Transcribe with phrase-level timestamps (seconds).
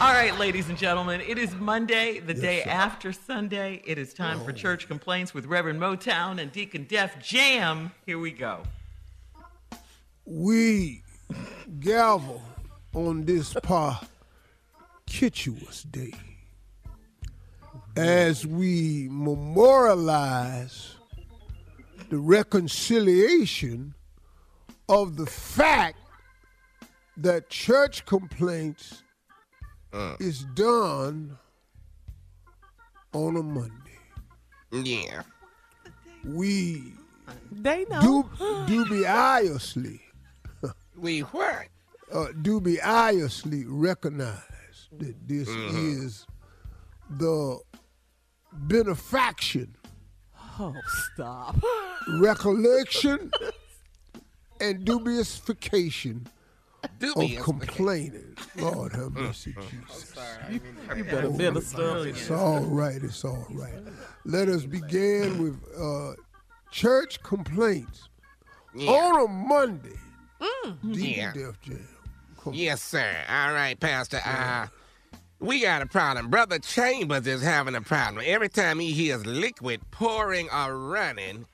[0.00, 3.80] All right, ladies and gentlemen, it is Monday, the day after Sunday.
[3.86, 4.54] It is time for oh.
[4.54, 7.92] church complaints with Reverend Motown and Deacon Def Jam.
[8.04, 8.64] Here we go.
[10.24, 11.04] We
[11.78, 12.42] gavel
[12.92, 16.14] on this parkituous day
[17.96, 20.96] as we memorialize
[22.10, 23.94] the reconciliation
[24.88, 25.98] of the fact
[27.16, 29.03] that church complaints
[30.20, 31.38] is done
[33.12, 33.72] on a Monday.
[34.72, 35.22] Yeah.
[36.24, 36.94] We
[37.52, 38.00] They know.
[38.38, 40.00] dub- dubiously,
[40.96, 41.68] We what?
[42.12, 46.26] uh, dubiously recognize that this is
[47.10, 47.60] the
[48.52, 49.76] benefaction,
[50.58, 50.74] Oh,
[51.12, 51.56] stop.
[52.20, 53.30] recollection,
[54.60, 54.84] and
[57.04, 57.38] dubiousfication Dubious.
[57.40, 58.36] of complaining.
[58.56, 60.14] Lord have mercy, Jesus.
[60.96, 62.06] You better minister.
[62.06, 63.02] It's all right.
[63.02, 63.74] It's all right.
[64.24, 66.12] Let us begin with uh,
[66.70, 68.08] church complaints
[68.74, 68.90] Yeah.
[68.90, 69.98] on a Monday.
[70.92, 71.32] Deep Yeah.
[71.32, 71.88] Def Jam.
[72.52, 73.16] Yes, sir.
[73.28, 74.20] All right, Pastor.
[74.24, 74.66] Uh,
[75.40, 76.28] we got a problem.
[76.28, 78.22] Brother Chambers is having a problem.
[78.26, 81.46] Every time he hears liquid pouring or running,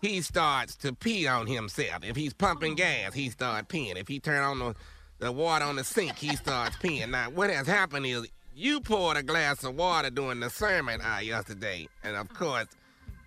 [0.00, 2.02] he starts to pee on himself.
[2.04, 3.96] If he's pumping gas, he starts peeing.
[3.96, 4.74] If he turn on the,
[5.22, 7.10] the water on the sink, he starts peeing.
[7.10, 11.20] Now, what has happened is you poured a glass of water during the sermon uh,
[11.22, 12.66] yesterday, and of course,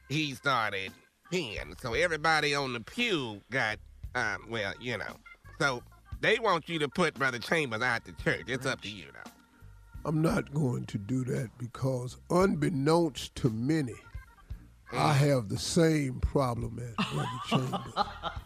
[0.10, 0.92] he started
[1.32, 1.80] peeing.
[1.80, 3.78] So everybody on the pew got,
[4.14, 5.16] um, well, you know.
[5.58, 5.84] So
[6.20, 8.44] they want you to put Brother Chambers out the church.
[8.48, 9.32] It's up to you now.
[10.04, 13.96] I'm not going to do that because, unbeknownst to many,
[14.92, 17.94] I have the same problem as Brother Chambers.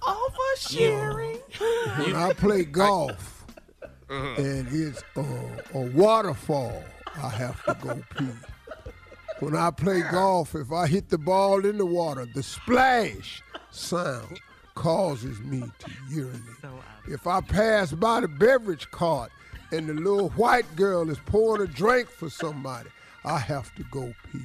[0.04, 2.06] Oversharing.
[2.06, 3.39] When I play golf
[4.10, 4.42] Mm-hmm.
[4.42, 6.84] and it's a, a waterfall,
[7.22, 8.26] I have to go pee.
[9.40, 14.40] When I play golf, if I hit the ball in the water, the splash sound
[14.74, 16.42] causes me to urinate.
[17.08, 19.32] If I pass by the beverage cart
[19.72, 22.90] and the little white girl is pouring a drink for somebody,
[23.24, 24.40] I have to go pee.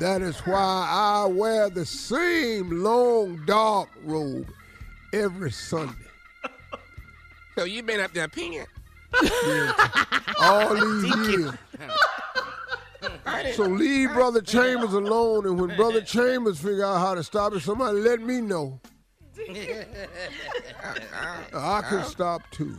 [0.00, 4.50] That is why I wear the same long dark robe
[5.12, 6.05] every Sunday.
[7.56, 8.66] So you been up there peeing?
[10.40, 11.54] All these years.
[13.54, 17.60] So leave Brother Chambers alone, and when Brother Chambers figure out how to stop it,
[17.60, 18.78] somebody let me know.
[21.54, 22.76] I can stop too.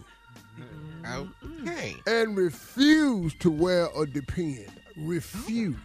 [1.12, 1.96] Okay.
[2.06, 4.68] And refuse to wear a depend.
[4.98, 5.76] Refuse.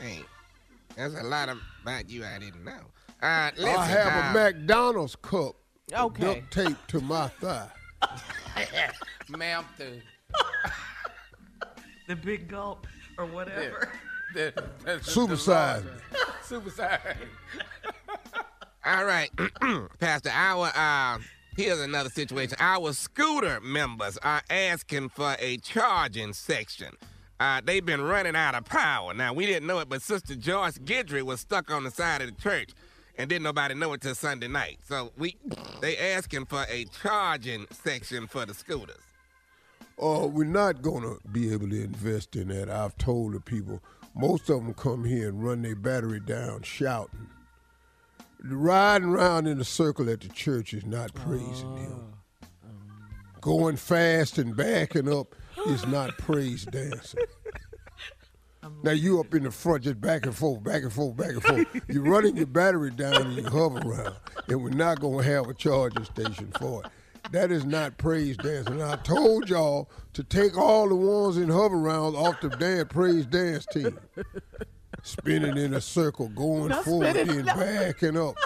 [0.00, 0.20] Hey,
[0.96, 2.80] there's a lot about you I didn't know.
[3.20, 5.56] Uh, listen, I have uh, a McDonald's cup
[5.92, 6.22] Okay.
[6.22, 7.68] duct taped to my thigh.
[9.28, 10.00] Ma'am, the,
[12.08, 12.86] The big gulp
[13.16, 13.92] or whatever.
[14.34, 15.90] the, the, the Supersize me.
[16.44, 17.16] Supersize.
[18.84, 19.30] All right,
[20.00, 20.30] Pastor.
[20.30, 21.18] Our uh,
[21.56, 22.56] here's another situation.
[22.58, 26.96] Our scooter members are asking for a charging section.
[27.38, 29.14] Uh, they've been running out of power.
[29.14, 32.34] Now we didn't know it, but Sister Joyce Gidry was stuck on the side of
[32.34, 32.70] the church,
[33.16, 34.78] and didn't nobody know it till Sunday night.
[34.86, 35.36] So we
[35.80, 38.96] they asking for a charging section for the scooters.
[40.00, 42.70] Uh, we're not gonna be able to invest in that.
[42.70, 43.82] I've told the people.
[44.14, 47.28] Most of them come here and run their battery down shouting.
[48.44, 52.12] Riding around in a circle at the church is not praising him.
[53.40, 55.34] Going fast and backing up
[55.68, 57.20] is not praise dancing.
[58.82, 61.42] Now you up in the front just back and forth, back and forth, back and
[61.42, 61.66] forth.
[61.88, 64.14] You're running your battery down and you hover around,
[64.48, 66.90] and we're not gonna have a charging station for it.
[67.32, 68.74] That is not praise dancing.
[68.74, 73.26] And I told y'all to take all the ones in Hoverounds off the damn praise
[73.26, 73.98] dance team.
[75.02, 77.54] Spinning in a circle, going forward, then no.
[77.54, 78.36] backing up.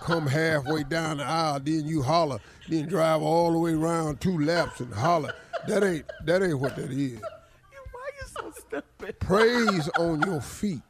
[0.00, 2.38] Come halfway down the aisle, then you holler,
[2.68, 5.34] then drive all the way around two laps and holler.
[5.66, 7.20] That ain't that ain't what that is.
[8.70, 9.20] Why you so stupid?
[9.20, 10.82] Praise on your feet.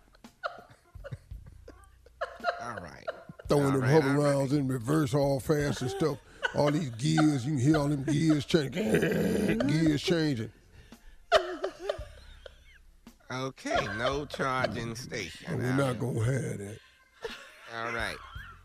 [2.62, 3.04] All right.
[3.48, 4.34] throwing All them right, hover all right.
[4.34, 6.18] rounds in reverse all fast and stuff.
[6.54, 9.58] All these gears, you can hear all them gears changing.
[9.66, 10.50] gears changing.
[13.30, 15.46] Okay, no charging station.
[15.48, 16.78] And we're not gonna have that.
[17.76, 18.16] All right.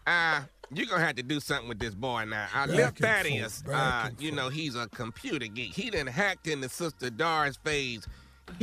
[0.06, 0.42] Uh,
[0.74, 2.48] you're gonna have to do something with this boy now.
[2.54, 5.74] I left Lil and Thaddeus, uh, and you know, he's a computer geek.
[5.74, 8.08] He done hacked into Sister Doris Faye's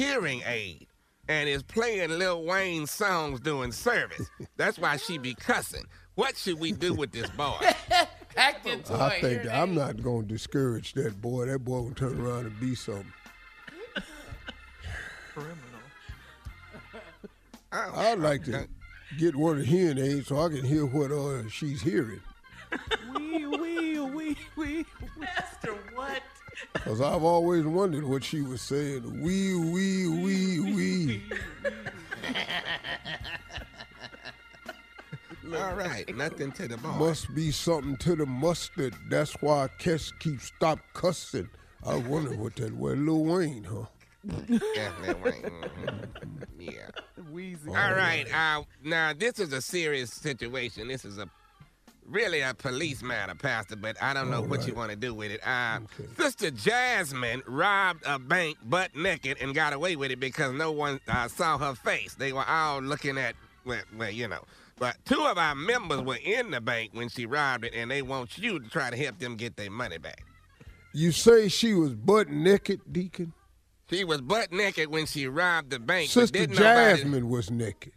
[0.03, 0.87] hearing aid
[1.29, 4.31] and is playing Lil Wayne songs during service.
[4.57, 5.85] That's why she be cussing.
[6.15, 7.57] What should we do with this boy?
[8.37, 11.47] Hacked into I a think hearing I'm not gonna discourage that boy.
[11.47, 13.13] That boy will turn around and be something.
[15.35, 15.57] Criminal.
[17.73, 18.69] I'd like to
[19.19, 22.21] get one of the hearing aids so I can hear what uh, she's hearing.
[23.17, 24.87] Wee, wee, wee, wee.
[26.59, 26.83] Master, what?
[26.85, 29.23] Cause I've always wondered what she was saying.
[29.23, 31.23] Wee wee wee wee.
[35.55, 36.89] All right, nothing to the boy.
[36.91, 38.95] Must be something to the mustard.
[39.09, 41.49] That's why Kes keeps stop cussing.
[41.87, 42.99] I wonder what that was.
[42.99, 43.85] Lil Wayne, huh?
[44.49, 45.43] Yeah, Lil Wayne.
[45.43, 46.09] mhm.
[46.59, 46.91] Yeah.
[47.33, 47.69] Weezy.
[47.69, 48.27] All right.
[48.35, 50.89] Uh, now this is a serious situation.
[50.89, 51.31] This is a
[52.09, 53.77] really a police matter, Pastor.
[53.77, 55.47] But I don't know All what you want to do with it.
[55.47, 56.09] Uh, Okay.
[56.17, 61.01] Sister Jasmine robbed a bank butt naked and got away with it because no one
[61.09, 62.15] uh, saw her face.
[62.15, 63.35] They were all looking at
[63.65, 64.45] well, well, you know.
[64.79, 68.01] But two of our members were in the bank when she robbed it, and they
[68.03, 70.25] want you to try to help them get their money back.
[70.95, 73.33] You say she was butt naked, Deacon?
[73.91, 76.09] She was butt naked when she robbed the bank.
[76.09, 77.93] but Sister didn't nobody- Jasmine was naked.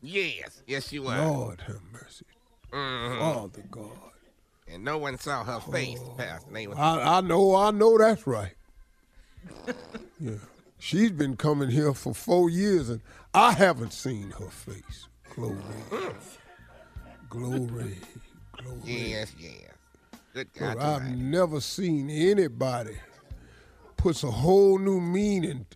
[0.00, 1.18] Yes, yes, she was.
[1.18, 2.24] Lord have mercy.
[2.72, 3.18] Mhm.
[3.18, 3.90] Father God.
[4.68, 6.14] And no one saw her face, Oh.
[6.16, 6.68] Pastor.
[6.68, 8.54] Was, I, I know, I know that's right.
[10.20, 10.34] Yeah.
[10.78, 13.00] She's been coming here for four years and
[13.34, 15.08] I haven't seen her face.
[15.34, 15.56] Glory.
[17.28, 17.98] Glory.
[18.56, 18.80] Glory.
[18.84, 19.72] yes, yes.
[20.34, 20.76] Good God.
[20.76, 22.96] But I've never seen anybody
[23.96, 25.66] puts a whole new meaning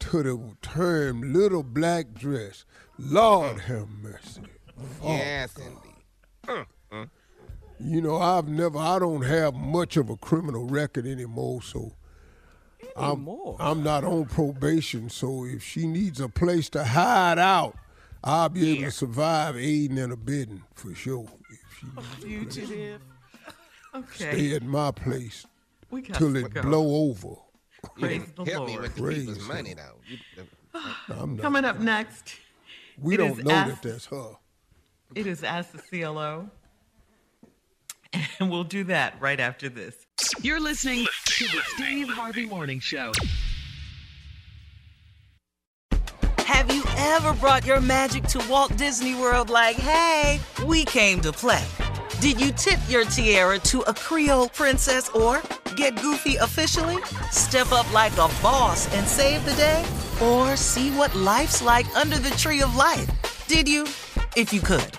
[0.00, 2.64] to the term little black dress.
[2.98, 4.42] Lord have mercy.
[5.02, 5.91] Yes, indeed.
[6.48, 11.92] You know, I've never, I don't have much of a criminal record anymore, so
[12.96, 15.10] I'm, I'm not on probation.
[15.10, 17.76] So if she needs a place to hide out,
[18.22, 21.26] I'll be able to survive aiding and abetting for sure.
[21.50, 23.00] If she needs Fugitive.
[23.92, 24.14] to Okay.
[24.30, 25.44] stay at my place
[25.90, 26.62] we got till it go.
[26.62, 27.28] blow over.
[27.28, 27.38] You
[27.98, 28.82] Praise the help me Lord.
[28.82, 29.88] with the Praise people's money, Lord.
[30.36, 30.42] though.
[30.80, 32.36] You, I'm Coming up next,
[32.98, 34.36] we don't know asked- that that's her.
[35.14, 36.48] It is Ask the CLO.
[38.38, 39.94] And we'll do that right after this.
[40.42, 43.12] You're listening to the Steve Harvey Morning Show.
[46.38, 51.32] Have you ever brought your magic to Walt Disney World like, hey, we came to
[51.32, 51.64] play?
[52.20, 55.42] Did you tip your tiara to a Creole princess or
[55.76, 57.02] get goofy officially?
[57.30, 59.84] Step up like a boss and save the day?
[60.22, 63.08] Or see what life's like under the tree of life?
[63.48, 63.84] Did you?
[64.36, 64.98] If you could.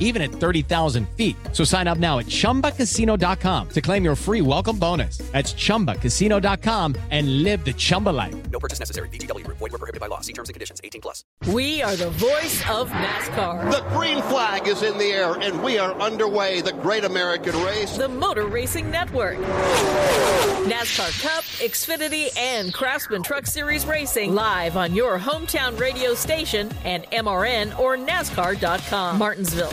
[0.00, 1.36] even at 30,000 feet.
[1.52, 5.18] So sign up now at ChumbaCasino.com to claim your free welcome bonus.
[5.18, 8.34] That's ChumbaCasino.com and live the Chumba life.
[8.50, 9.08] No purchase necessary.
[9.10, 9.46] VGW.
[9.46, 10.20] Void were prohibited by law.
[10.20, 10.80] See terms and conditions.
[10.82, 11.24] 18 plus.
[11.52, 13.70] We are the voice of NASCAR.
[13.70, 16.60] The green flag is in the air, and we are underway.
[16.60, 17.96] The great American race.
[17.96, 19.38] The Motor Racing Network.
[20.66, 27.04] NASCAR Cup, Xfinity, and Craftsman Truck Series Racing live on your hometown radio station and
[27.10, 29.18] MRN or NASCAR.com.
[29.18, 29.72] Martinsville.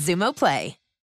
[0.00, 0.79] Xumo Play.